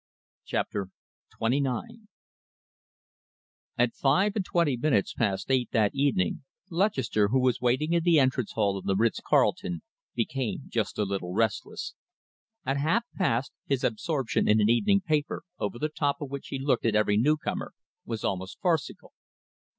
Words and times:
CHAPTER 0.45 0.87
XXIX 1.39 2.07
At 3.77 3.93
five 3.93 4.35
and 4.35 4.43
twenty 4.43 4.75
minutes 4.75 5.13
past 5.13 5.51
eight 5.51 5.69
that 5.73 5.93
evening 5.93 6.43
Lutchester, 6.71 7.27
who 7.27 7.39
was 7.39 7.61
waiting 7.61 7.93
in 7.93 8.01
the 8.01 8.19
entrance 8.19 8.53
hall 8.53 8.79
of 8.79 8.85
the 8.85 8.95
Ritz 8.95 9.21
Carlton, 9.23 9.83
became 10.15 10.63
just 10.69 10.97
a 10.97 11.03
little 11.05 11.35
restless. 11.35 11.93
At 12.65 12.77
half 12.77 13.03
past, 13.15 13.51
his 13.67 13.83
absorption 13.83 14.47
in 14.47 14.59
an 14.59 14.71
evening 14.71 15.01
paper, 15.01 15.43
over 15.59 15.77
the 15.77 15.87
top 15.89 16.19
of 16.19 16.31
which 16.31 16.47
he 16.47 16.57
looked 16.57 16.87
at 16.87 16.95
every 16.95 17.17
newcomer, 17.17 17.75
was 18.03 18.23
almost 18.23 18.59
farcical. 18.59 19.13